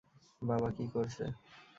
[0.41, 1.23] বাবা কী করছে?